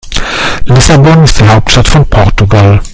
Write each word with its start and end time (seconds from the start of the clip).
Lissabon 0.65 1.25
ist 1.25 1.39
die 1.39 1.47
Hauptstadt 1.47 1.87
von 1.87 2.07
Portugal. 2.09 2.81